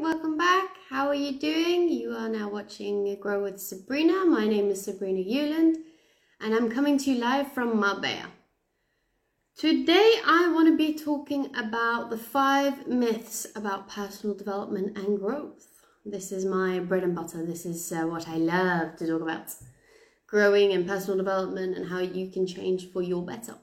welcome 0.00 0.38
back. 0.38 0.76
How 0.88 1.08
are 1.08 1.14
you 1.14 1.38
doing? 1.38 1.90
You 1.90 2.12
are 2.16 2.28
now 2.30 2.48
watching 2.48 3.20
Grow 3.20 3.42
with 3.42 3.60
Sabrina. 3.60 4.24
My 4.24 4.46
name 4.46 4.70
is 4.70 4.82
Sabrina 4.82 5.20
Euland 5.20 5.74
and 6.40 6.54
I'm 6.54 6.70
coming 6.70 6.96
to 6.96 7.10
you 7.10 7.20
live 7.20 7.52
from 7.52 7.78
Marbella. 7.78 8.28
Today 9.58 10.14
I 10.24 10.50
want 10.54 10.68
to 10.68 10.76
be 10.78 10.94
talking 10.94 11.54
about 11.54 12.08
the 12.08 12.16
five 12.16 12.86
myths 12.86 13.46
about 13.54 13.90
personal 13.90 14.34
development 14.34 14.96
and 14.96 15.18
growth. 15.18 15.68
This 16.06 16.32
is 16.32 16.46
my 16.46 16.78
bread 16.78 17.04
and 17.04 17.14
butter. 17.14 17.44
This 17.44 17.66
is 17.66 17.92
uh, 17.92 18.04
what 18.04 18.26
I 18.26 18.36
love 18.36 18.96
to 18.96 19.06
talk 19.06 19.20
about. 19.20 19.54
Growing 20.26 20.72
and 20.72 20.88
personal 20.88 21.18
development 21.18 21.76
and 21.76 21.90
how 21.90 21.98
you 21.98 22.30
can 22.30 22.46
change 22.46 22.90
for 22.90 23.02
your 23.02 23.22
better. 23.22 23.56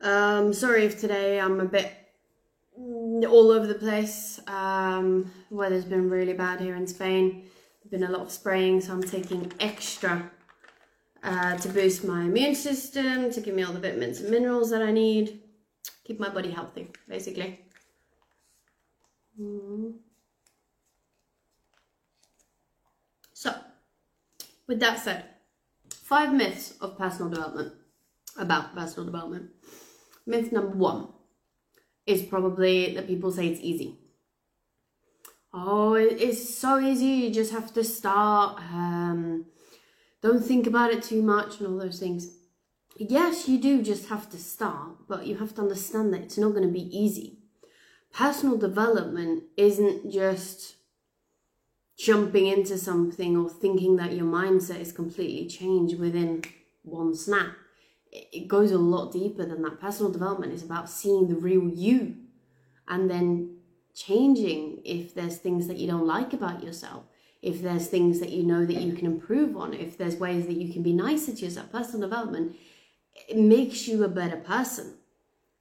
Um, 0.00 0.54
sorry 0.54 0.86
if 0.86 0.98
today 0.98 1.38
I'm 1.38 1.60
a 1.60 1.66
bit 1.66 2.01
all 2.76 3.50
over 3.50 3.66
the 3.66 3.74
place. 3.74 4.40
Um, 4.46 5.30
weather's 5.50 5.84
been 5.84 6.08
really 6.10 6.32
bad 6.32 6.60
here 6.60 6.74
in 6.76 6.86
Spain. 6.86 7.48
Been 7.90 8.04
a 8.04 8.10
lot 8.10 8.22
of 8.22 8.30
spraying, 8.30 8.80
so 8.80 8.94
I'm 8.94 9.02
taking 9.02 9.52
extra 9.60 10.30
uh, 11.22 11.56
to 11.56 11.68
boost 11.68 12.04
my 12.04 12.22
immune 12.22 12.54
system, 12.54 13.30
to 13.30 13.40
give 13.40 13.54
me 13.54 13.62
all 13.62 13.72
the 13.72 13.80
vitamins 13.80 14.20
and 14.20 14.30
minerals 14.30 14.70
that 14.70 14.82
I 14.82 14.90
need, 14.90 15.40
keep 16.04 16.18
my 16.18 16.28
body 16.28 16.50
healthy, 16.50 16.88
basically. 17.08 17.60
Mm. 19.38 19.94
So, 23.34 23.54
with 24.66 24.80
that 24.80 24.98
said, 24.98 25.24
five 25.90 26.32
myths 26.32 26.74
of 26.80 26.96
personal 26.96 27.30
development 27.30 27.74
about 28.38 28.74
personal 28.74 29.04
development. 29.04 29.50
Myth 30.26 30.50
number 30.52 30.76
one 30.76 31.08
is 32.06 32.22
probably 32.22 32.94
that 32.94 33.06
people 33.06 33.30
say 33.30 33.48
it's 33.48 33.60
easy. 33.60 33.98
Oh, 35.54 35.94
it's 35.94 36.54
so 36.54 36.78
easy. 36.78 37.06
You 37.06 37.30
just 37.30 37.52
have 37.52 37.72
to 37.74 37.84
start. 37.84 38.58
Um, 38.58 39.46
don't 40.22 40.44
think 40.44 40.66
about 40.66 40.92
it 40.92 41.02
too 41.02 41.22
much 41.22 41.58
and 41.58 41.68
all 41.68 41.78
those 41.78 41.98
things. 41.98 42.28
Yes, 42.96 43.48
you 43.48 43.58
do 43.58 43.82
just 43.82 44.08
have 44.08 44.30
to 44.30 44.38
start, 44.38 45.08
but 45.08 45.26
you 45.26 45.36
have 45.36 45.54
to 45.54 45.62
understand 45.62 46.12
that 46.12 46.22
it's 46.22 46.38
not 46.38 46.50
going 46.50 46.66
to 46.66 46.72
be 46.72 46.96
easy. 46.96 47.38
Personal 48.12 48.56
development 48.56 49.44
isn't 49.56 50.10
just 50.10 50.76
jumping 51.98 52.46
into 52.46 52.78
something 52.78 53.36
or 53.36 53.48
thinking 53.48 53.96
that 53.96 54.12
your 54.14 54.26
mindset 54.26 54.80
is 54.80 54.92
completely 54.92 55.48
changed 55.48 55.98
within 55.98 56.42
one 56.82 57.14
snap 57.14 57.56
it 58.12 58.46
goes 58.46 58.70
a 58.70 58.78
lot 58.78 59.12
deeper 59.12 59.44
than 59.44 59.62
that. 59.62 59.80
Personal 59.80 60.12
development 60.12 60.52
is 60.52 60.62
about 60.62 60.90
seeing 60.90 61.28
the 61.28 61.34
real 61.34 61.68
you 61.68 62.16
and 62.88 63.10
then 63.10 63.56
changing 63.94 64.80
if 64.84 65.14
there's 65.14 65.38
things 65.38 65.66
that 65.66 65.78
you 65.78 65.86
don't 65.86 66.06
like 66.06 66.32
about 66.32 66.62
yourself, 66.62 67.04
if 67.40 67.62
there's 67.62 67.88
things 67.88 68.20
that 68.20 68.30
you 68.30 68.42
know 68.42 68.64
that 68.64 68.80
you 68.82 68.92
can 68.92 69.06
improve 69.06 69.56
on, 69.56 69.74
if 69.74 69.96
there's 69.96 70.16
ways 70.16 70.46
that 70.46 70.56
you 70.56 70.72
can 70.72 70.82
be 70.82 70.92
nicer 70.92 71.32
to 71.34 71.44
yourself. 71.44 71.72
Personal 71.72 72.08
development 72.08 72.54
it 73.28 73.36
makes 73.36 73.86
you 73.86 74.04
a 74.04 74.08
better 74.08 74.36
person. 74.36 74.94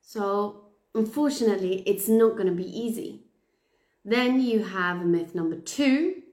So, 0.02 0.66
unfortunately, 0.95 1.83
it's 1.85 2.07
not 2.07 2.33
going 2.33 2.47
to 2.47 2.53
be 2.53 2.79
easy. 2.79 3.22
Then 4.03 4.41
you 4.41 4.63
have 4.63 5.05
myth 5.05 5.35
number 5.35 5.57
two. 5.57 6.23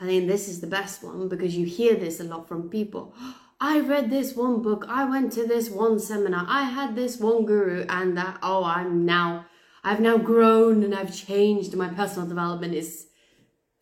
I 0.00 0.04
think 0.04 0.28
this 0.28 0.48
is 0.48 0.60
the 0.60 0.66
best 0.66 1.02
one 1.02 1.28
because 1.28 1.56
you 1.56 1.66
hear 1.66 1.94
this 1.94 2.20
a 2.20 2.24
lot 2.24 2.48
from 2.48 2.68
people. 2.68 3.14
I 3.60 3.80
read 3.80 4.08
this 4.08 4.36
one 4.36 4.62
book, 4.62 4.84
I 4.88 5.04
went 5.04 5.32
to 5.32 5.46
this 5.46 5.68
one 5.68 5.98
seminar, 5.98 6.46
I 6.48 6.62
had 6.64 6.94
this 6.94 7.18
one 7.18 7.44
guru, 7.44 7.84
and 7.88 8.16
that, 8.16 8.38
oh, 8.40 8.62
I'm 8.62 9.04
now, 9.04 9.46
I've 9.82 10.00
now 10.00 10.16
grown 10.16 10.84
and 10.84 10.94
I've 10.94 11.14
changed, 11.14 11.74
my 11.74 11.88
personal 11.88 12.28
development 12.28 12.74
is 12.74 13.08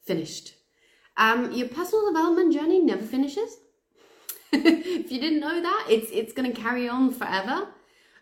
finished. 0.04 0.54
Um, 1.18 1.52
your 1.52 1.68
personal 1.68 2.06
development 2.06 2.54
journey 2.54 2.80
never 2.80 3.02
finishes. 3.02 3.58
if 4.52 5.10
you 5.10 5.20
didn't 5.20 5.40
know 5.40 5.60
that, 5.60 5.86
it's 5.90 6.10
it's 6.12 6.32
to 6.32 6.52
carry 6.52 6.88
on 6.88 7.12
forever. 7.12 7.68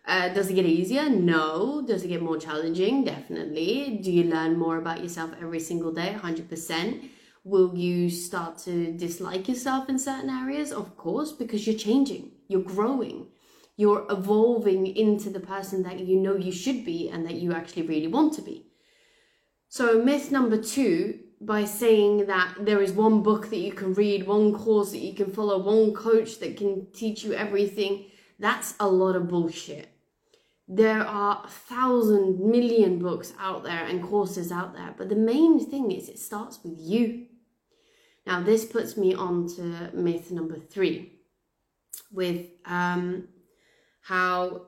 Uh, 0.06 0.28
does 0.30 0.50
it 0.50 0.54
get 0.54 0.66
easier? 0.66 1.08
No. 1.08 1.82
Does 1.86 2.04
it 2.04 2.08
get 2.08 2.22
more 2.22 2.38
challenging? 2.38 3.04
Definitely. 3.04 4.00
Do 4.02 4.12
you 4.12 4.24
learn 4.24 4.58
more 4.58 4.76
about 4.76 5.02
yourself 5.02 5.30
every 5.40 5.60
single 5.60 5.92
day? 5.92 6.16
100%. 6.18 7.08
Will 7.44 7.76
you 7.76 8.08
start 8.08 8.56
to 8.60 8.92
dislike 8.92 9.48
yourself 9.48 9.90
in 9.90 9.98
certain 9.98 10.30
areas? 10.30 10.72
Of 10.72 10.96
course, 10.96 11.30
because 11.30 11.66
you're 11.66 11.76
changing, 11.76 12.32
you're 12.48 12.62
growing, 12.62 13.26
you're 13.76 14.06
evolving 14.08 14.86
into 14.86 15.28
the 15.28 15.40
person 15.40 15.82
that 15.82 16.00
you 16.00 16.18
know 16.18 16.36
you 16.36 16.52
should 16.52 16.86
be 16.86 17.10
and 17.10 17.26
that 17.26 17.34
you 17.34 17.52
actually 17.52 17.82
really 17.82 18.06
want 18.06 18.32
to 18.34 18.42
be. 18.42 18.66
So, 19.68 20.02
myth 20.02 20.30
number 20.30 20.56
two 20.56 21.20
by 21.40 21.66
saying 21.66 22.26
that 22.26 22.54
there 22.60 22.80
is 22.80 22.92
one 22.92 23.22
book 23.22 23.50
that 23.50 23.58
you 23.58 23.72
can 23.72 23.92
read, 23.92 24.26
one 24.26 24.54
course 24.54 24.92
that 24.92 24.98
you 24.98 25.12
can 25.12 25.30
follow, 25.30 25.58
one 25.58 25.92
coach 25.92 26.38
that 26.38 26.56
can 26.56 26.86
teach 26.94 27.24
you 27.24 27.34
everything, 27.34 28.06
that's 28.38 28.74
a 28.80 28.88
lot 28.88 29.16
of 29.16 29.28
bullshit. 29.28 29.88
There 30.66 31.02
are 31.02 31.42
a 31.44 31.48
thousand 31.48 32.40
million 32.40 32.98
books 32.98 33.34
out 33.38 33.64
there 33.64 33.84
and 33.84 34.02
courses 34.02 34.50
out 34.50 34.72
there, 34.72 34.94
but 34.96 35.10
the 35.10 35.16
main 35.16 35.60
thing 35.60 35.92
is 35.92 36.08
it 36.08 36.18
starts 36.18 36.58
with 36.64 36.78
you. 36.78 37.26
Now, 38.26 38.42
this 38.42 38.64
puts 38.64 38.96
me 38.96 39.14
on 39.14 39.48
to 39.56 39.90
myth 39.92 40.30
number 40.30 40.58
three 40.58 41.12
with 42.10 42.46
um, 42.64 43.28
how 44.02 44.66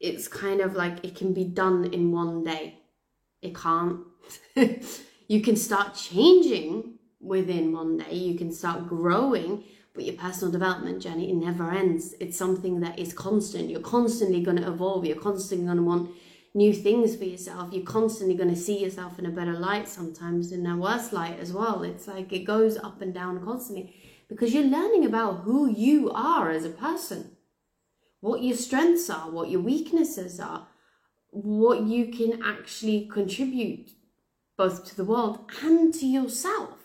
it's 0.00 0.28
kind 0.28 0.60
of 0.60 0.74
like 0.74 1.04
it 1.04 1.14
can 1.14 1.32
be 1.32 1.44
done 1.44 1.92
in 1.92 2.12
one 2.12 2.44
day. 2.44 2.80
It 3.40 3.54
can't. 3.54 4.00
you 5.28 5.40
can 5.40 5.56
start 5.56 5.94
changing 5.94 6.98
within 7.20 7.72
one 7.72 7.96
day, 7.96 8.14
you 8.14 8.36
can 8.36 8.52
start 8.52 8.86
growing, 8.86 9.64
but 9.94 10.04
your 10.04 10.14
personal 10.14 10.52
development 10.52 11.02
journey 11.02 11.30
it 11.30 11.34
never 11.34 11.70
ends. 11.70 12.14
It's 12.20 12.36
something 12.36 12.80
that 12.80 12.98
is 12.98 13.14
constant. 13.14 13.70
You're 13.70 13.80
constantly 13.80 14.42
going 14.42 14.58
to 14.58 14.68
evolve, 14.68 15.06
you're 15.06 15.16
constantly 15.16 15.64
going 15.64 15.78
to 15.78 15.82
want 15.82 16.10
new 16.54 16.72
things 16.72 17.16
for 17.16 17.24
yourself, 17.24 17.72
you're 17.72 17.84
constantly 17.84 18.36
going 18.36 18.48
to 18.48 18.56
see 18.56 18.78
yourself 18.78 19.18
in 19.18 19.26
a 19.26 19.30
better 19.30 19.52
light, 19.52 19.88
sometimes 19.88 20.52
in 20.52 20.66
a 20.66 20.76
worse 20.76 21.12
light 21.12 21.38
as 21.40 21.52
well. 21.52 21.82
It's 21.82 22.06
like 22.06 22.32
it 22.32 22.44
goes 22.44 22.76
up 22.76 23.02
and 23.02 23.12
down 23.12 23.44
constantly 23.44 23.94
because 24.28 24.54
you're 24.54 24.64
learning 24.64 25.04
about 25.04 25.40
who 25.40 25.68
you 25.68 26.10
are 26.12 26.50
as 26.50 26.64
a 26.64 26.70
person, 26.70 27.36
what 28.20 28.42
your 28.42 28.56
strengths 28.56 29.10
are, 29.10 29.30
what 29.30 29.50
your 29.50 29.60
weaknesses 29.60 30.38
are, 30.38 30.68
what 31.30 31.82
you 31.82 32.06
can 32.06 32.40
actually 32.42 33.08
contribute 33.12 33.90
both 34.56 34.84
to 34.86 34.96
the 34.96 35.04
world 35.04 35.50
and 35.62 35.92
to 35.94 36.06
yourself. 36.06 36.78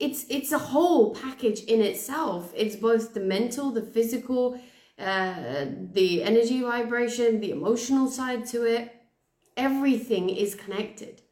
It's 0.00 0.26
it's 0.28 0.52
a 0.52 0.58
whole 0.58 1.14
package 1.14 1.60
in 1.64 1.80
itself. 1.80 2.52
It's 2.56 2.76
both 2.76 3.14
the 3.14 3.20
mental, 3.20 3.70
the 3.70 3.82
physical, 3.82 4.60
uh, 4.98 5.66
the 5.92 6.22
energy 6.22 6.60
vibration, 6.60 7.40
the 7.40 7.52
emotional 7.52 8.08
side 8.08 8.46
to 8.46 8.64
it. 8.64 8.94
Everything 9.56 10.28
is 10.28 10.54
connected. 10.54 11.22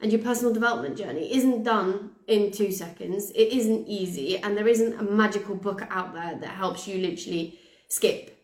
And 0.00 0.10
your 0.10 0.20
personal 0.20 0.52
development 0.52 0.98
journey 0.98 1.32
isn't 1.32 1.62
done 1.62 2.10
in 2.26 2.50
two 2.50 2.72
seconds. 2.72 3.30
It 3.30 3.52
isn't 3.52 3.86
easy. 3.86 4.38
And 4.38 4.56
there 4.56 4.66
isn't 4.66 4.98
a 4.98 5.04
magical 5.04 5.54
book 5.54 5.82
out 5.90 6.12
there 6.12 6.36
that 6.40 6.50
helps 6.50 6.88
you 6.88 6.98
literally 6.98 7.60
skip. 7.88 8.36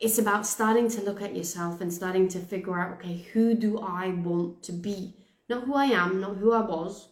It's 0.00 0.18
about 0.18 0.46
starting 0.46 0.88
to 0.90 1.02
look 1.02 1.20
at 1.20 1.36
yourself 1.36 1.80
and 1.80 1.92
starting 1.92 2.28
to 2.28 2.38
figure 2.38 2.78
out 2.78 2.94
okay, 2.94 3.26
who 3.32 3.54
do 3.54 3.78
I 3.78 4.08
want 4.08 4.62
to 4.64 4.72
be? 4.72 5.14
Not 5.48 5.64
who 5.64 5.74
I 5.74 5.86
am, 5.86 6.20
not 6.20 6.36
who 6.36 6.52
I 6.52 6.62
was. 6.62 7.08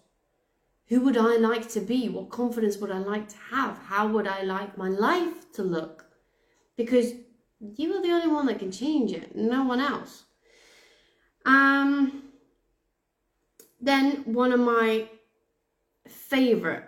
Who 0.88 1.00
would 1.02 1.16
I 1.16 1.36
like 1.36 1.68
to 1.70 1.80
be? 1.80 2.08
What 2.08 2.30
confidence 2.30 2.78
would 2.78 2.90
I 2.90 2.98
like 2.98 3.28
to 3.28 3.36
have? 3.50 3.78
How 3.78 4.08
would 4.08 4.26
I 4.26 4.42
like 4.42 4.78
my 4.78 4.88
life 4.88 5.52
to 5.52 5.62
look? 5.62 6.01
Because 6.84 7.12
you 7.60 7.94
are 7.94 8.02
the 8.02 8.12
only 8.12 8.28
one 8.28 8.46
that 8.46 8.58
can 8.58 8.72
change 8.72 9.12
it, 9.12 9.36
no 9.36 9.64
one 9.64 9.80
else. 9.80 10.24
Um, 11.44 12.24
then 13.80 14.22
one 14.24 14.52
of 14.52 14.60
my 14.60 15.08
favorite, 16.08 16.84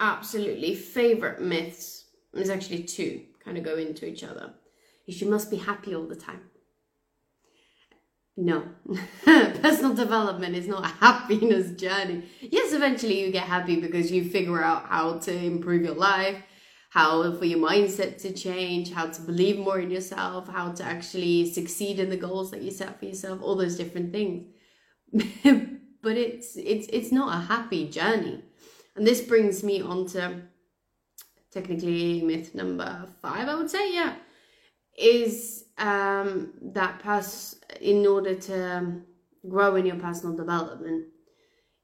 absolutely 0.00 0.74
favorite 0.74 1.40
myths 1.40 2.06
is 2.32 2.50
actually 2.50 2.84
two, 2.84 3.22
kind 3.44 3.56
of 3.56 3.64
go 3.64 3.76
into 3.76 4.06
each 4.06 4.24
other. 4.24 4.54
Is 5.06 5.20
you 5.20 5.28
must 5.28 5.50
be 5.50 5.56
happy 5.56 5.94
all 5.94 6.06
the 6.06 6.16
time. 6.16 6.40
No, 8.36 8.64
personal 9.24 9.94
development 9.94 10.56
is 10.56 10.66
not 10.66 10.84
a 10.84 10.88
happiness 10.88 11.70
journey. 11.80 12.24
Yes, 12.40 12.72
eventually 12.72 13.24
you 13.24 13.30
get 13.30 13.44
happy 13.44 13.80
because 13.80 14.10
you 14.10 14.28
figure 14.28 14.62
out 14.62 14.86
how 14.86 15.18
to 15.18 15.32
improve 15.32 15.82
your 15.82 15.94
life, 15.94 16.42
how 16.94 17.32
for 17.32 17.44
your 17.44 17.58
mindset 17.58 18.22
to 18.22 18.32
change, 18.32 18.92
how 18.92 19.06
to 19.06 19.20
believe 19.22 19.58
more 19.58 19.80
in 19.80 19.90
yourself, 19.90 20.46
how 20.46 20.70
to 20.70 20.84
actually 20.84 21.52
succeed 21.52 21.98
in 21.98 22.08
the 22.08 22.16
goals 22.16 22.52
that 22.52 22.62
you 22.62 22.70
set 22.70 22.96
for 23.00 23.06
yourself, 23.06 23.42
all 23.42 23.56
those 23.56 23.76
different 23.76 24.12
things. 24.12 24.46
but 25.12 26.16
it's 26.16 26.56
it's 26.56 26.86
it's 26.92 27.10
not 27.10 27.36
a 27.36 27.46
happy 27.46 27.88
journey. 27.88 28.44
And 28.94 29.04
this 29.04 29.20
brings 29.20 29.64
me 29.64 29.82
on 29.82 30.06
to 30.10 30.42
technically 31.50 32.22
myth 32.22 32.54
number 32.54 33.08
five, 33.20 33.48
I 33.48 33.56
would 33.56 33.70
say, 33.70 33.92
yeah, 33.92 34.14
is 34.96 35.64
um, 35.78 36.52
that 36.62 37.00
pass 37.00 37.56
in 37.80 38.06
order 38.06 38.36
to 38.36 39.02
grow 39.48 39.74
in 39.74 39.84
your 39.84 39.96
personal 39.96 40.36
development, 40.36 41.06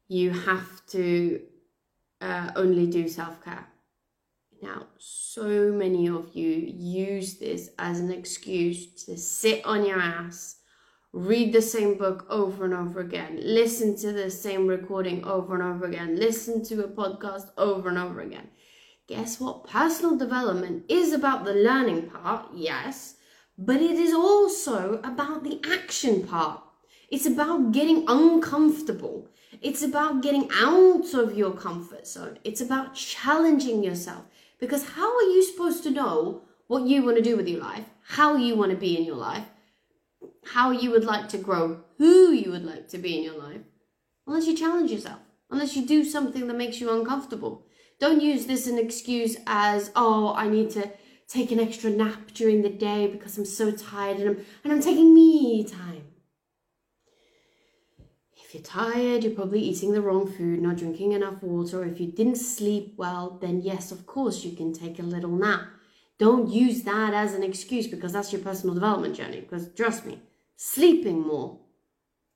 you 0.07 0.31
have 0.31 0.87
to 0.91 1.41
uh, 2.21 2.53
only 2.55 2.87
do 2.87 3.09
self 3.09 3.45
care. 3.45 3.67
Now, 4.62 4.89
so 4.99 5.73
many 5.73 6.09
of 6.09 6.35
you 6.35 6.51
use 6.51 7.39
this 7.39 7.71
as 7.79 7.99
an 7.99 8.11
excuse 8.11 9.05
to 9.05 9.17
sit 9.17 9.65
on 9.65 9.87
your 9.87 9.99
ass, 9.99 10.57
read 11.12 11.53
the 11.53 11.62
same 11.62 11.97
book 11.97 12.27
over 12.29 12.67
and 12.67 12.75
over 12.75 13.01
again, 13.01 13.41
listen 13.43 13.97
to 13.97 14.12
the 14.12 14.31
same 14.31 14.67
recording 14.67 15.25
over 15.25 15.55
and 15.55 15.62
over 15.62 15.87
again, 15.87 16.17
listen 16.17 16.62
to 16.65 16.85
a 16.85 16.89
podcast 16.89 17.47
over 17.57 17.89
and 17.89 17.97
over 17.97 18.21
again. 18.21 18.49
Guess 19.09 19.41
what? 19.41 19.67
Personal 19.67 20.17
development 20.17 20.85
is 20.89 21.12
about 21.12 21.45
the 21.45 21.55
learning 21.55 22.11
part, 22.11 22.49
yes, 22.55 23.17
but 23.57 23.77
it 23.77 23.99
is 23.99 24.12
also 24.12 25.01
about 25.03 25.43
the 25.43 25.59
action 25.73 26.23
part. 26.23 26.62
It's 27.11 27.27
about 27.27 27.73
getting 27.73 28.05
uncomfortable. 28.07 29.27
It's 29.62 29.83
about 29.83 30.23
getting 30.23 30.49
out 30.53 31.12
of 31.15 31.37
your 31.37 31.53
comfort 31.53 32.07
zone. 32.07 32.39
It's 32.45 32.61
about 32.61 32.95
challenging 32.95 33.83
yourself. 33.83 34.25
Because 34.61 34.91
how 34.91 35.17
are 35.17 35.23
you 35.23 35.43
supposed 35.43 35.83
to 35.85 35.91
know 35.91 36.43
what 36.67 36.87
you 36.87 37.03
want 37.03 37.17
to 37.17 37.23
do 37.23 37.37
with 37.37 37.49
your 37.49 37.61
life, 37.61 37.85
how 38.03 38.37
you 38.37 38.55
want 38.55 38.71
to 38.71 38.77
be 38.77 38.97
in 38.97 39.05
your 39.05 39.17
life, 39.17 39.47
how 40.45 40.71
you 40.71 40.91
would 40.91 41.05
like 41.05 41.29
to 41.31 41.39
grow, 41.39 41.81
who 41.99 42.31
you 42.31 42.51
would 42.51 42.65
like 42.65 42.89
to 42.91 42.99
be 42.99 43.17
in 43.17 43.25
your 43.25 43.39
life, 43.39 43.62
unless 44.27 44.47
you 44.47 44.57
challenge 44.57 44.91
yourself, 44.91 45.19
unless 45.51 45.75
you 45.75 45.85
do 45.85 46.05
something 46.05 46.47
that 46.47 46.57
makes 46.57 46.81
you 46.81 46.93
uncomfortable? 46.93 47.65
Don't 47.99 48.21
use 48.21 48.47
this 48.47 48.67
as 48.67 48.73
an 48.73 48.79
excuse 48.79 49.37
as, 49.47 49.91
oh, 49.97 50.33
I 50.35 50.49
need 50.49 50.71
to 50.71 50.91
take 51.29 51.53
an 51.53 51.61
extra 51.61 51.91
nap 51.91 52.33
during 52.35 52.62
the 52.62 52.69
day 52.69 53.07
because 53.07 53.39
I'm 53.39 53.45
so 53.45 53.71
tired 53.71 54.19
and 54.19 54.31
I'm, 54.31 54.47
and 54.65 54.73
I'm 54.73 54.83
taking 54.83 55.15
me 55.15 55.65
time. 55.65 56.00
If 58.50 58.55
you're 58.55 58.62
tired, 58.64 59.23
you're 59.23 59.32
probably 59.32 59.61
eating 59.61 59.93
the 59.93 60.02
wrong 60.02 60.26
food, 60.26 60.61
not 60.61 60.79
drinking 60.79 61.12
enough 61.12 61.41
water. 61.41 61.82
Or 61.82 61.85
if 61.85 62.00
you 62.00 62.08
didn't 62.08 62.35
sleep 62.35 62.94
well, 62.97 63.38
then 63.41 63.61
yes, 63.62 63.93
of 63.93 64.06
course, 64.06 64.43
you 64.43 64.56
can 64.56 64.73
take 64.73 64.99
a 64.99 65.05
little 65.05 65.31
nap. 65.31 65.69
Don't 66.19 66.49
use 66.49 66.82
that 66.82 67.14
as 67.14 67.32
an 67.32 67.44
excuse 67.44 67.87
because 67.87 68.12
that's 68.12 68.32
your 68.32 68.43
personal 68.43 68.75
development 68.75 69.14
journey. 69.14 69.38
Because 69.38 69.73
trust 69.75 70.05
me, 70.05 70.19
sleeping 70.56 71.20
more 71.20 71.61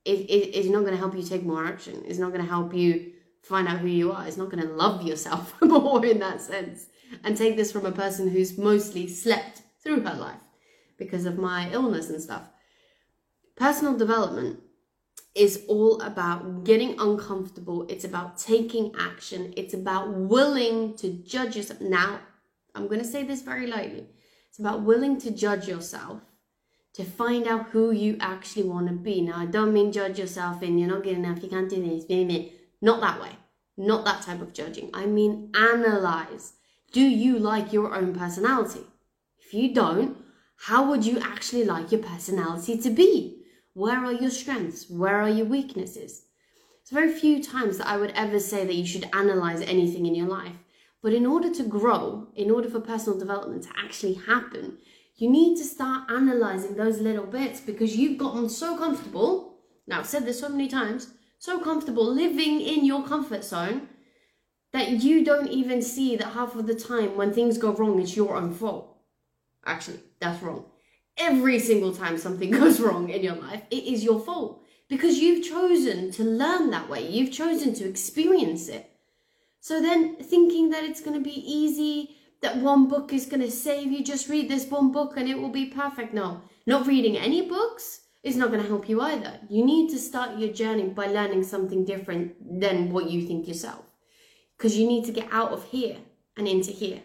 is, 0.05 0.21
is 0.21 0.71
not 0.71 0.83
going 0.83 0.93
to 0.93 0.99
help 0.99 1.17
you 1.17 1.23
take 1.25 1.43
more 1.43 1.67
action. 1.67 2.05
It's 2.07 2.21
not 2.21 2.31
going 2.31 2.45
to 2.45 2.49
help 2.49 2.73
you 2.73 3.11
find 3.43 3.67
out 3.67 3.81
who 3.81 3.89
you 3.89 4.13
are. 4.13 4.25
It's 4.25 4.37
not 4.37 4.53
going 4.53 4.65
to 4.65 4.73
love 4.73 5.03
yourself 5.03 5.53
more 5.63 6.07
in 6.07 6.21
that 6.21 6.41
sense. 6.41 6.87
And 7.25 7.37
take 7.37 7.57
this 7.57 7.73
from 7.73 7.87
a 7.87 7.93
person 7.93 8.29
who's 8.29 8.57
mostly 8.57 9.09
slept 9.09 9.63
through 9.83 10.03
her 10.03 10.15
life 10.15 10.45
because 10.97 11.27
of 11.27 11.39
my 11.39 11.73
illness 11.73 12.09
and 12.09 12.23
stuff. 12.23 12.45
Personal 13.57 13.99
development 13.99 14.61
is 15.35 15.65
all 15.67 16.01
about 16.01 16.65
getting 16.65 16.99
uncomfortable. 16.99 17.87
It's 17.89 18.05
about 18.05 18.39
taking 18.39 18.93
action. 18.99 19.53
It's 19.57 19.75
about 19.75 20.15
willing 20.15 20.95
to 20.97 21.11
judge 21.11 21.57
yourself. 21.57 21.81
Now, 21.81 22.21
I'm 22.75 22.87
going 22.87 23.01
to 23.01 23.07
say 23.07 23.25
this 23.25 23.43
very 23.43 23.67
lightly. 23.67 24.07
It's 24.49 24.59
about 24.59 24.83
willing 24.83 25.21
to 25.23 25.31
judge 25.31 25.67
yourself 25.67 26.21
to 26.95 27.05
find 27.05 27.49
out 27.49 27.71
who 27.71 27.91
you 27.91 28.17
actually 28.21 28.63
want 28.63 28.87
to 28.87 28.93
be. 28.93 29.21
Now, 29.21 29.39
I 29.39 29.47
don't 29.47 29.73
mean 29.73 29.91
judge 29.91 30.19
yourself 30.19 30.63
in 30.63 30.79
you're 30.79 30.89
not 30.89 31.03
good 31.03 31.19
enough, 31.19 31.43
you 31.43 31.49
can't 31.49 31.69
do 31.69 31.83
this, 31.83 32.05
maybe. 32.09 32.53
Not 32.81 33.01
that 33.01 33.21
way. 33.21 33.31
Not 33.77 34.05
that 34.05 34.23
type 34.23 34.41
of 34.41 34.53
judging. 34.53 34.91
I 34.95 35.07
mean, 35.07 35.51
analyze. 35.57 36.53
Do 36.93 37.01
you 37.01 37.41
like 37.41 37.73
your 37.73 37.93
own 37.93 38.15
personality? 38.15 38.83
If 39.45 39.53
you 39.53 39.75
don't, 39.75 40.17
how 40.57 40.89
would 40.89 41.05
you 41.05 41.19
actually 41.19 41.65
like 41.65 41.91
your 41.91 42.03
personality 42.03 42.79
to 42.79 42.91
be? 42.91 43.44
Where 43.75 44.05
are 44.05 44.13
your 44.13 44.31
strengths? 44.31 44.89
Where 44.89 45.21
are 45.21 45.29
your 45.29 45.47
weaknesses? 45.47 46.27
It's 46.81 46.93
very 46.93 47.11
few 47.13 47.43
times 47.43 47.79
that 47.79 47.89
I 47.89 47.97
would 47.97 48.13
ever 48.13 48.39
say 48.39 48.65
that 48.65 48.75
you 48.75 48.87
should 48.87 49.11
analyze 49.13 49.63
anything 49.63 50.07
in 50.07 50.15
your 50.15 50.29
life. 50.29 50.55
But 51.03 51.13
in 51.13 51.27
order 51.27 51.53
to 51.53 51.65
grow, 51.65 52.29
in 52.37 52.53
order 52.53 52.71
for 52.71 52.79
personal 52.79 53.19
development 53.19 53.65
to 53.65 53.71
actually 53.77 54.15
happen, 54.15 54.79
you 55.17 55.29
need 55.29 55.57
to 55.57 55.65
start 55.65 56.09
analyzing 56.09 56.77
those 56.77 57.01
little 57.01 57.27
bits 57.27 57.61
because 57.61 57.97
you've 57.97 58.17
gotten 58.17 58.49
so 58.49 58.79
comfortable. 58.79 59.57
Now, 59.89 59.99
I've 59.99 60.07
said 60.07 60.25
this 60.25 60.39
so 60.39 60.49
many 60.49 60.69
times 60.69 61.09
so 61.41 61.59
comfortable 61.59 62.07
living 62.07 62.61
in 62.61 62.85
your 62.85 63.05
comfort 63.05 63.43
zone 63.45 63.89
that 64.73 65.03
you 65.03 65.25
don't 65.25 65.49
even 65.49 65.83
see 65.83 66.15
that 66.15 66.33
half 66.33 66.55
of 66.55 66.69
the 66.69 66.77
time 66.77 67.17
when 67.17 67.33
things 67.33 67.59
go 67.59 67.73
wrong, 67.73 68.01
it's 68.01 68.17
your 68.17 68.37
own 68.37 68.55
fault. 68.55 68.97
Actually, 69.67 69.99
that's 70.21 70.41
wrong 70.43 70.65
every 71.17 71.59
single 71.59 71.95
time 71.95 72.19
something 72.19 72.51
goes 72.61 72.81
wrong 72.81 73.09
in 73.11 73.23
your 73.23 73.37
life, 73.37 73.63
it 73.71 73.85
is 73.85 74.05
your 74.05 74.21
fault 74.21 74.63
because 74.89 75.19
you've 75.19 75.45
chosen 75.45 76.11
to 76.13 76.25
learn 76.25 76.71
that 76.71 76.89
way. 76.89 77.09
You've 77.09 77.33
chosen 77.33 77.75
to 77.75 77.89
experience 77.89 78.69
it. 78.69 78.91
So 79.61 79.81
then 79.81 80.17
thinking 80.17 80.71
that 80.71 80.85
it's 80.85 81.01
going 81.01 81.17
to 81.17 81.25
be 81.25 81.41
easy, 81.51 82.17
that 82.43 82.59
one 82.59 82.89
book 82.89 83.13
is 83.13 83.27
going 83.27 83.41
to 83.41 83.51
save 83.51 83.91
you, 83.91 84.05
just 84.05 84.29
read 84.29 84.51
this 84.51 84.67
one 84.67 84.93
book 84.93 85.17
and 85.17 85.29
it 85.29 85.41
will 85.41 85.51
be 85.51 85.67
perfect. 85.67 86.13
No, 86.13 86.43
not 86.67 86.87
reading 86.87 87.17
any 87.17 87.49
books 87.49 88.01
is 88.23 88.37
not 88.37 88.51
going 88.51 88.61
to 88.63 88.69
help 88.69 88.89
you 88.89 89.01
either. 89.01 89.39
You 89.49 89.65
need 89.65 89.91
to 89.91 89.99
start 89.99 90.39
your 90.39 90.53
journey 90.53 90.89
by 90.89 91.07
learning 91.07 91.45
something 91.45 91.85
different 91.85 92.61
than 92.61 92.93
what 92.93 93.11
you 93.11 93.27
think 93.27 93.49
yourself. 93.49 93.85
Because 94.57 94.77
you 94.77 94.87
need 94.87 95.07
to 95.07 95.13
get 95.13 95.29
out 95.33 95.53
of 95.53 95.65
here 95.65 95.97
and 96.37 96.47
into 96.47 96.71
here. 96.71 97.03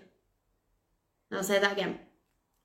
I'll 1.31 1.43
say 1.43 1.59
that 1.59 1.73
again 1.73 1.99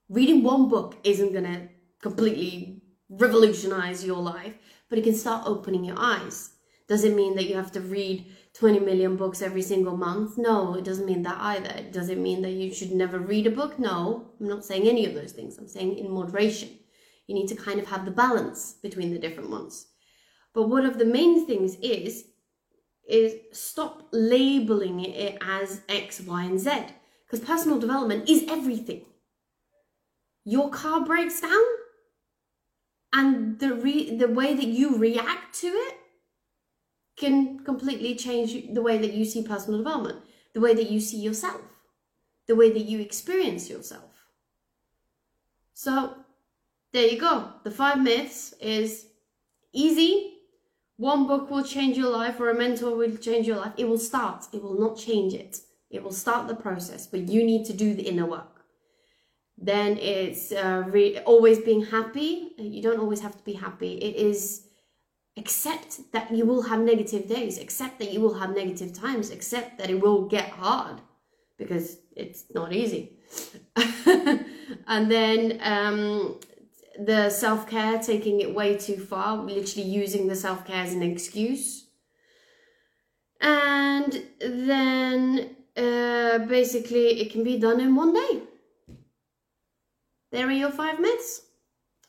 reading 0.09 0.43
one 0.43 0.69
book 0.69 0.97
isn't 1.05 1.33
going 1.33 1.45
to 1.45 1.69
completely 2.01 2.83
revolutionize 3.09 4.05
your 4.05 4.21
life, 4.21 4.55
but 4.89 4.99
it 4.99 5.05
can 5.05 5.15
start 5.15 5.47
opening 5.47 5.85
your 5.85 5.99
eyes. 5.99 6.53
Does 6.87 7.05
it 7.05 7.17
mean 7.17 7.35
that 7.37 7.47
you 7.49 7.55
have 7.55 7.73
to 7.73 7.81
read 7.81 8.27
20 8.53 8.81
million 8.81 9.17
books 9.17 9.41
every 9.41 9.62
single 9.62 9.97
month? 9.97 10.37
No, 10.37 10.75
it 10.75 10.85
doesn't 10.85 11.06
mean 11.06 11.23
that 11.23 11.41
either. 11.41 11.91
Does 11.91 12.11
it 12.11 12.19
mean 12.19 12.43
that 12.43 12.51
you 12.51 12.75
should 12.75 12.93
never 12.93 13.19
read 13.19 13.47
a 13.47 13.51
book? 13.51 13.79
No, 13.79 14.33
I'm 14.39 14.49
not 14.49 14.65
saying 14.65 14.87
any 14.87 15.06
of 15.06 15.15
those 15.15 15.33
things. 15.33 15.56
I'm 15.56 15.69
saying 15.69 15.97
in 15.97 16.11
moderation. 16.11 16.69
You 17.27 17.35
need 17.35 17.49
to 17.49 17.56
kind 17.56 17.81
of 17.81 17.87
have 17.87 18.05
the 18.05 18.11
balance 18.11 18.75
between 18.83 19.12
the 19.12 19.19
different 19.19 19.49
ones. 19.49 19.87
But 20.53 20.69
one 20.69 20.85
of 20.85 20.99
the 20.99 21.06
main 21.06 21.47
things 21.47 21.77
is 21.77 22.27
is 23.09 23.35
stop 23.53 24.09
labeling 24.12 25.05
it 25.05 25.37
as 25.43 25.83
X, 25.91 26.21
Y, 26.21 26.43
and 26.43 26.59
Z. 26.59 26.71
Because 27.27 27.47
personal 27.47 27.79
development 27.79 28.29
is 28.29 28.45
everything 28.49 29.05
your 30.44 30.70
car 30.70 31.05
breaks 31.05 31.41
down 31.41 31.64
and 33.12 33.58
the 33.58 33.75
re- 33.75 34.17
the 34.17 34.29
way 34.29 34.55
that 34.55 34.67
you 34.67 34.99
react 34.99 35.55
to 35.61 35.69
it 35.69 35.96
can 37.17 37.61
completely 37.61 38.14
change 38.17 38.75
the 38.75 38.82
way 38.82 38.99
that 38.99 39.12
you 39.12 39.25
see 39.25 39.43
personal 39.43 39.79
development, 39.79 40.19
the 40.53 40.60
way 40.60 40.74
that 40.74 40.91
you 40.91 41.01
see 41.01 41.19
yourself, 41.19 41.63
the 42.46 42.56
way 42.56 42.70
that 42.70 42.82
you 42.82 42.98
experience 42.98 43.70
yourself. 43.70 44.10
So, 45.74 46.15
there 46.93 47.06
you 47.06 47.20
go. 47.20 47.51
The 47.63 47.70
five 47.70 48.01
myths 48.01 48.55
is 48.60 49.06
easy. 49.72 50.32
One 50.96 51.27
book 51.27 51.51
will 51.51 51.65
change 51.65 51.96
your 51.96 52.10
life, 52.10 52.39
or 52.39 52.51
a 52.51 52.55
mentor 52.55 52.96
will 52.96 53.17
change 53.17 53.46
your 53.46 53.56
life. 53.56 53.72
It 53.77 53.89
will 53.89 53.98
start, 53.98 54.46
it 54.53 54.63
will 54.63 54.79
not 54.79 54.96
change 54.96 55.34
it. 55.34 55.58
It 55.91 56.03
will 56.03 56.13
start 56.13 56.48
the 56.48 56.55
process, 56.55 57.06
but 57.06 57.29
you 57.29 57.44
need 57.44 57.65
to 57.67 57.72
do 57.72 57.94
the 57.94 58.03
inner 58.03 58.27
work. 58.27 58.54
Then 59.56 59.99
it's 59.99 60.53
uh, 60.53 60.84
re- 60.87 61.19
always 61.20 61.58
being 61.61 61.87
happy. 61.87 62.53
You 62.58 62.82
don't 62.82 62.99
always 62.99 63.20
have 63.20 63.37
to 63.37 63.44
be 63.44 63.55
happy. 63.55 63.94
It 63.94 64.17
is 64.17 64.67
accept 65.37 66.01
that 66.13 66.31
you 66.31 66.44
will 66.46 66.63
have 66.63 66.81
negative 66.81 67.29
days, 67.29 67.58
accept 67.58 67.99
that 67.99 68.13
you 68.13 68.20
will 68.20 68.34
have 68.34 68.51
negative 68.55 68.93
times, 68.93 69.31
accept 69.31 69.79
that 69.79 69.91
it 69.91 70.01
will 70.01 70.27
get 70.29 70.49
hard 70.51 71.01
because 71.58 71.99
it's 72.17 72.44
not 72.55 72.73
easy. 72.73 73.13
and 74.87 75.11
then 75.11 75.58
um, 75.63 76.39
the 76.99 77.31
self 77.31 77.69
care, 77.69 77.99
taking 77.99 78.41
it 78.41 78.55
way 78.55 78.77
too 78.77 78.96
far, 78.96 79.37
literally 79.37 79.89
using 79.89 80.27
the 80.29 80.37
self 80.37 80.65
care 80.67 80.82
as 80.82 80.93
an 80.93 81.03
excuse. 81.03 81.87
And 83.41 84.23
then 84.41 85.56
uh, 85.77 86.39
basically, 86.39 87.20
it 87.20 87.32
can 87.32 87.44
be 87.44 87.58
done 87.58 87.81
in 87.81 87.94
one 87.94 88.15
day. 88.15 88.43
There 90.34 90.48
are 90.48 90.62
your 90.64 90.72
five 90.72 90.98
myths. 90.98 91.43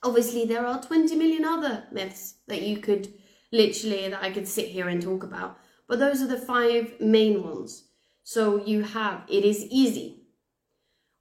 Obviously, 0.02 0.46
there 0.46 0.66
are 0.66 0.82
20 0.82 1.16
million 1.16 1.46
other 1.46 1.84
myths 1.92 2.38
that 2.48 2.64
you 2.64 2.78
could 2.80 3.14
literally, 3.52 4.10
that 4.10 4.24
I 4.24 4.32
could 4.32 4.48
sit 4.48 4.70
here 4.70 4.88
and 4.88 5.00
talk 5.00 5.22
about. 5.22 5.60
But 5.88 6.00
those 6.00 6.24
are 6.24 6.28
the 6.28 6.40
five 6.40 7.00
main 7.00 7.44
ones. 7.44 7.84
So 8.24 8.66
you 8.66 8.82
have, 8.82 9.26
it 9.30 9.46
is 9.46 9.66
easy. 9.66 10.24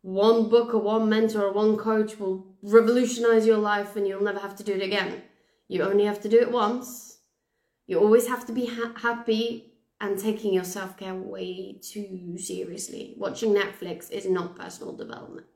One 0.00 0.48
book 0.48 0.72
or 0.72 0.78
one 0.78 1.10
mentor 1.10 1.42
or 1.42 1.52
one 1.52 1.76
coach 1.76 2.18
will 2.18 2.56
revolutionize 2.62 3.46
your 3.46 3.58
life 3.58 3.96
and 3.96 4.08
you'll 4.08 4.22
never 4.22 4.40
have 4.40 4.56
to 4.56 4.64
do 4.64 4.72
it 4.72 4.82
again. 4.82 5.24
You 5.68 5.82
only 5.82 6.06
have 6.06 6.22
to 6.22 6.30
do 6.30 6.40
it 6.40 6.50
once. 6.50 7.18
You 7.86 8.00
always 8.00 8.28
have 8.28 8.46
to 8.46 8.52
be 8.52 8.64
ha- 8.64 8.94
happy 8.96 9.74
and 10.00 10.18
taking 10.18 10.54
your 10.54 10.64
self 10.64 10.96
care 10.96 11.14
way 11.14 11.80
too 11.82 12.38
seriously. 12.38 13.12
Watching 13.18 13.52
Netflix 13.52 14.10
is 14.10 14.24
not 14.24 14.56
personal 14.56 14.96
development 14.96 15.48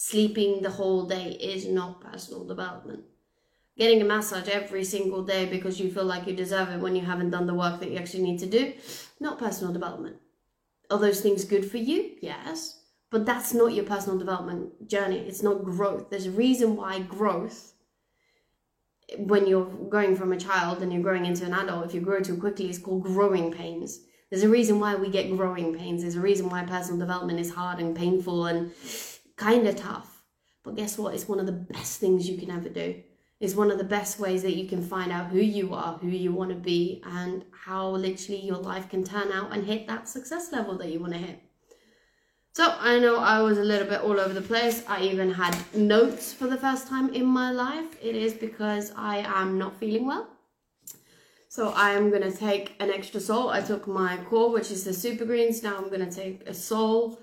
sleeping 0.00 0.62
the 0.62 0.70
whole 0.70 1.06
day 1.06 1.32
is 1.40 1.66
not 1.66 2.00
personal 2.00 2.44
development. 2.44 3.02
getting 3.76 4.00
a 4.00 4.04
massage 4.04 4.48
every 4.48 4.84
single 4.84 5.24
day 5.24 5.44
because 5.46 5.80
you 5.80 5.90
feel 5.90 6.04
like 6.04 6.26
you 6.26 6.34
deserve 6.34 6.68
it 6.68 6.80
when 6.80 6.94
you 6.94 7.04
haven't 7.04 7.30
done 7.30 7.46
the 7.46 7.54
work 7.54 7.80
that 7.80 7.90
you 7.90 7.96
actually 7.96 8.22
need 8.22 8.38
to 8.38 8.46
do, 8.46 8.72
not 9.18 9.38
personal 9.40 9.72
development. 9.72 10.16
Are 10.88 11.00
those 11.00 11.20
things 11.20 11.44
good 11.44 11.68
for 11.68 11.78
you? 11.78 12.12
Yes. 12.20 12.80
But 13.10 13.26
that's 13.26 13.52
not 13.52 13.74
your 13.74 13.84
personal 13.84 14.18
development 14.18 14.88
journey. 14.88 15.18
It's 15.18 15.42
not 15.42 15.64
growth. 15.64 16.10
There's 16.10 16.26
a 16.26 16.40
reason 16.46 16.76
why 16.76 17.00
growth, 17.00 17.74
when 19.16 19.46
you're 19.48 19.70
going 19.96 20.14
from 20.16 20.32
a 20.32 20.38
child 20.38 20.80
and 20.80 20.92
you're 20.92 21.02
growing 21.02 21.26
into 21.26 21.44
an 21.44 21.54
adult, 21.54 21.86
if 21.86 21.94
you 21.94 22.00
grow 22.00 22.20
too 22.20 22.36
quickly, 22.36 22.68
it's 22.68 22.78
called 22.78 23.02
growing 23.02 23.52
pains. 23.52 24.00
There's 24.30 24.44
a 24.44 24.48
reason 24.48 24.78
why 24.78 24.94
we 24.94 25.08
get 25.08 25.36
growing 25.36 25.76
pains. 25.76 26.02
There's 26.02 26.16
a 26.16 26.20
reason 26.20 26.50
why 26.50 26.64
personal 26.64 26.98
development 27.00 27.40
is 27.40 27.52
hard 27.52 27.80
and 27.80 27.96
painful 27.96 28.46
and 28.46 28.72
kind 29.38 29.66
of 29.66 29.76
tough. 29.76 30.22
But 30.64 30.76
guess 30.76 30.98
what? 30.98 31.14
It's 31.14 31.28
one 31.28 31.40
of 31.40 31.46
the 31.46 31.52
best 31.52 31.98
things 32.00 32.28
you 32.28 32.36
can 32.36 32.50
ever 32.50 32.68
do 32.68 33.02
It's 33.40 33.54
one 33.54 33.70
of 33.70 33.78
the 33.78 33.84
best 33.84 34.18
ways 34.18 34.42
that 34.42 34.56
you 34.56 34.68
can 34.68 34.82
find 34.82 35.12
out 35.12 35.28
who 35.28 35.38
you 35.38 35.72
are, 35.72 35.96
who 35.98 36.08
you 36.08 36.32
want 36.32 36.50
to 36.50 36.56
be, 36.56 37.00
and 37.06 37.44
how 37.52 37.90
literally 37.90 38.40
your 38.40 38.56
life 38.56 38.90
can 38.90 39.04
turn 39.04 39.30
out 39.32 39.52
and 39.52 39.64
hit 39.64 39.86
that 39.86 40.08
success 40.08 40.52
level 40.52 40.76
that 40.78 40.90
you 40.90 40.98
want 40.98 41.12
to 41.12 41.18
hit. 41.20 41.40
So 42.52 42.74
I 42.80 42.98
know 42.98 43.18
I 43.18 43.40
was 43.40 43.58
a 43.58 43.64
little 43.64 43.86
bit 43.86 44.00
all 44.00 44.18
over 44.18 44.34
the 44.34 44.42
place. 44.42 44.82
I 44.88 45.02
even 45.02 45.30
had 45.32 45.56
notes 45.72 46.32
for 46.32 46.48
the 46.48 46.56
first 46.56 46.88
time 46.88 47.14
in 47.14 47.24
my 47.24 47.52
life. 47.52 47.96
It 48.02 48.16
is 48.16 48.34
because 48.34 48.92
I 48.96 49.18
am 49.18 49.56
not 49.56 49.78
feeling 49.78 50.06
well. 50.06 50.26
So 51.48 51.68
I 51.68 51.92
am 51.92 52.10
going 52.10 52.22
to 52.22 52.36
take 52.36 52.74
an 52.80 52.90
extra 52.90 53.20
soul. 53.20 53.50
I 53.50 53.60
took 53.60 53.86
my 53.86 54.18
core, 54.28 54.50
which 54.50 54.72
is 54.72 54.82
the 54.82 54.92
super 54.92 55.24
greens. 55.24 55.62
Now 55.62 55.76
I'm 55.76 55.88
going 55.88 56.06
to 56.06 56.10
take 56.10 56.48
a 56.48 56.52
soul. 56.52 57.20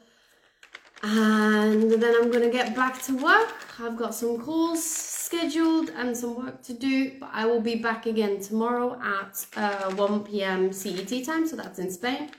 And 1.04 1.92
then 1.92 2.16
I'm 2.16 2.32
to 2.32 2.50
get 2.50 2.76
back 2.76 3.02
to 3.04 3.18
work. 3.18 3.54
I've 3.80 3.98
got 3.98 4.16
some 4.16 4.40
calls 4.40 4.84
scheduled 4.84 5.90
and 5.90 6.16
some 6.16 6.36
work 6.36 6.62
to 6.64 6.74
do, 6.74 7.20
but 7.20 7.30
I 7.34 7.46
will 7.46 7.62
be 7.62 7.76
back 7.76 8.06
again 8.06 8.40
tomorrow 8.40 9.00
at 9.02 9.46
uh, 9.58 9.94
1 9.96 10.24
p.m. 10.24 10.72
CET 10.72 11.26
time, 11.26 11.48
so 11.48 11.56
that's 11.56 11.80
in 11.80 11.92
Spain. 11.92 12.32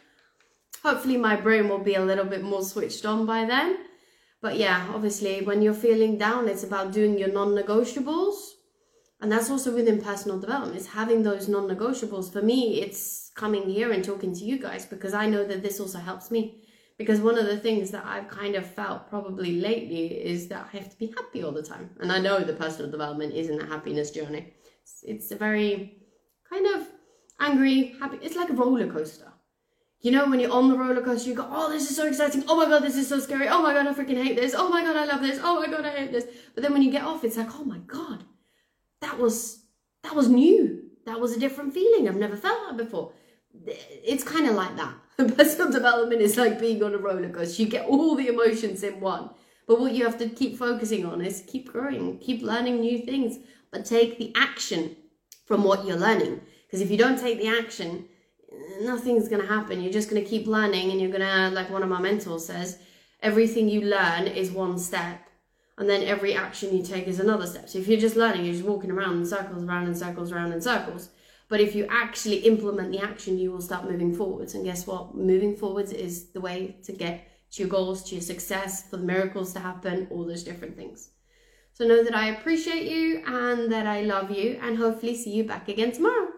Hopefully, 0.83 1.17
my 1.17 1.37
brain 1.37 1.69
will 1.69 1.81
be 1.81 1.95
a 1.95 2.05
little 2.05 2.25
bit 2.25 2.43
more 2.43 2.63
switched 2.63 3.05
on 3.05 3.27
by 3.27 3.45
then. 3.45 3.79
But 4.41 4.57
yeah, 4.57 4.89
obviously, 4.95 5.43
when 5.43 5.63
you're 5.63 5.75
feeling 5.75 6.17
down, 6.17 6.49
it's 6.49 6.63
about 6.63 6.93
doing 6.93 7.19
your 7.19 7.33
non 7.33 7.49
negotiables. 7.49 8.37
And 9.21 9.33
that's 9.33 9.51
also 9.51 9.75
within 9.75 10.01
personal 10.01 10.39
development, 10.39 10.77
is 10.77 10.89
having 10.89 11.23
those 11.23 11.49
non 11.49 11.67
negotiables. 11.67 12.33
For 12.33 12.43
me, 12.43 12.83
it's 12.83 13.33
coming 13.35 13.69
here 13.69 13.91
and 13.93 14.05
talking 14.05 14.33
to 14.35 14.45
you 14.45 14.59
guys 14.59 14.87
because 14.87 15.15
I 15.15 15.27
know 15.27 15.45
that 15.45 15.63
this 15.63 15.81
also 15.81 15.99
helps 15.99 16.31
me 16.31 16.63
because 16.99 17.21
one 17.21 17.39
of 17.39 17.47
the 17.47 17.59
things 17.59 17.91
that 17.91 18.05
I've 18.07 18.29
kind 18.29 18.55
of 18.55 18.67
felt 18.67 19.09
probably 19.09 19.61
lately 19.61 20.07
is 20.07 20.49
that 20.49 20.69
I 20.73 20.77
have 20.79 20.91
to 20.91 20.97
be 20.97 21.13
happy 21.17 21.43
all 21.43 21.53
the 21.53 21.63
time. 21.63 21.91
And 22.01 22.11
I 22.11 22.19
know 22.19 22.41
the 22.41 22.55
personal 22.55 22.91
development 22.91 23.35
isn't 23.35 23.61
a 23.61 23.67
happiness 23.67 24.11
journey. 24.11 24.55
It's, 24.83 25.05
it's 25.07 25.31
a 25.31 25.37
very 25.37 25.99
kind 26.49 26.67
of 26.75 26.87
angry, 27.39 27.95
happy. 28.01 28.19
It's 28.23 28.37
like 28.37 28.49
a 28.49 28.55
roller 28.55 28.91
coaster. 28.91 29.31
You 30.01 30.13
know, 30.13 30.27
when 30.27 30.41
you're 30.41 30.53
on 30.53 30.69
the 30.69 30.79
roller 30.79 31.03
coaster, 31.03 31.29
you 31.29 31.35
go, 31.35 31.49
oh, 31.51 31.71
this 31.71 31.91
is 31.91 31.97
so 31.97 32.07
exciting. 32.07 32.45
Oh 32.49 32.57
my 32.57 32.67
God, 32.67 32.83
this 32.83 32.97
is 32.97 33.09
so 33.09 33.21
scary. 33.21 33.49
Oh 33.49 33.61
my 33.61 33.75
God, 33.75 33.87
I 33.87 33.93
freaking 33.93 34.23
hate 34.23 34.37
this. 34.37 34.55
Oh 34.57 34.69
my 34.69 34.83
God, 34.83 34.97
I 34.97 35.05
love 35.05 35.21
this. 35.21 35.39
Oh 35.43 35.61
my 35.61 35.67
God, 35.67 35.85
I 35.85 35.91
hate 35.91 36.13
this. 36.13 36.27
But 36.55 36.63
then 36.63 36.73
when 36.73 36.83
you 36.83 36.91
get 36.91 37.05
off, 37.05 37.25
it's 37.25 37.37
like, 37.37 37.55
oh 37.59 37.65
my 37.65 37.79
God, 37.79 38.25
that 39.03 39.19
was, 39.19 39.65
that 40.03 40.15
was 40.15 40.29
new. 40.29 40.83
That 41.05 41.21
was 41.21 41.37
a 41.37 41.41
different 41.41 41.75
feeling. 41.75 42.09
I've 42.09 42.17
never 42.17 42.37
felt 42.37 42.59
that 42.69 42.77
before. 42.77 43.13
It's 43.67 44.25
kind 44.25 44.47
of 44.47 44.55
like 44.55 44.77
that 44.77 44.95
Personal 45.37 45.73
development 45.73 46.21
is 46.21 46.37
like 46.37 46.61
being 46.61 46.83
on 46.83 46.95
a 46.95 46.99
roller 46.99 47.31
coaster. 47.31 47.63
You 47.63 47.69
get 47.69 47.87
all 47.87 48.15
the 48.15 48.29
emotions 48.29 48.83
in 48.83 49.01
one. 49.01 49.31
But 49.67 49.81
what 49.81 49.93
you 49.93 50.05
have 50.05 50.19
to 50.19 50.29
keep 50.29 50.59
focusing 50.59 51.05
on 51.05 51.21
is 51.21 51.43
keep 51.47 51.73
growing, 51.73 52.19
keep 52.19 52.43
learning 52.43 52.81
new 52.81 52.99
things, 52.99 53.39
but 53.73 53.85
take 53.85 54.19
the 54.19 54.33
action 54.37 54.95
from 55.45 55.65
what 55.65 55.87
you're 55.87 55.97
learning. 55.97 56.41
Because 56.67 56.81
if 56.81 56.91
you 56.91 56.97
don't 56.97 57.19
take 57.19 57.39
the 57.39 57.49
action, 57.49 58.05
nothing's 58.83 59.29
going 59.29 59.43
to 59.43 59.49
happen. 59.49 59.81
You're 59.81 59.93
just 59.93 60.11
going 60.11 60.23
to 60.23 60.29
keep 60.29 60.47
learning, 60.47 60.91
and 60.91 61.01
you're 61.01 61.11
going 61.11 61.23
to, 61.23 61.51
like 61.51 61.71
one 61.71 61.83
of 61.83 61.89
my 61.89 62.01
mentors 62.01 62.47
says, 62.47 62.79
everything 63.23 63.69
you 63.69 63.83
learn 63.83 64.27
is 64.27 64.51
one 64.51 64.79
step, 64.79 65.21
and 65.79 65.89
then 65.89 66.03
every 66.03 66.35
action 66.35 66.77
you 66.77 66.83
take 66.83 67.09
is 67.09 67.21
another 67.21 67.47
step. 67.47 67.69
So 67.69 67.79
if 67.79 67.89
you're 67.89 68.01
just 68.01 68.17
learning, 68.17 68.45
you're 68.45 68.55
just 68.55 68.67
walking 68.67 68.91
around 68.91 69.19
in 69.19 69.27
circles, 69.27 69.65
around 69.65 69.87
in 69.87 69.95
circles, 69.95 70.31
around 70.31 70.53
in 70.53 70.61
circles. 70.61 71.11
But 71.49 71.61
if 71.61 71.75
you 71.75 71.87
actually 71.89 72.39
implement 72.39 72.91
the 72.91 72.99
action, 72.99 73.39
you 73.39 73.53
will 73.53 73.61
start 73.61 73.89
moving 73.91 74.15
forwards. 74.15 74.55
And 74.55 74.65
guess 74.65 74.87
what? 74.87 75.15
Moving 75.15 75.57
forwards 75.57 75.93
is 75.93 76.33
the 76.33 76.41
way 76.41 76.77
to 76.85 76.93
get 76.93 77.29
to 77.53 77.63
your 77.63 77.69
goals, 77.69 78.03
to 78.05 78.17
your 78.17 78.23
success, 78.23 78.89
for 78.89 78.97
the 78.97 79.05
miracles 79.05 79.53
to 79.53 79.61
happen, 79.61 80.09
all 80.11 80.25
those 80.27 80.43
different 80.43 80.77
things. 80.77 81.11
So 81.73 81.87
know 81.87 82.03
that 82.03 82.15
I 82.15 82.31
appreciate 82.31 82.91
you 82.91 83.23
and 83.27 83.71
that 83.71 83.87
I 83.87 84.03
love 84.03 84.31
you, 84.31 84.59
and 84.61 84.77
hopefully 84.77 85.15
see 85.15 85.31
you 85.31 85.45
back 85.45 85.69
again 85.69 85.93
tomorrow. 85.93 86.31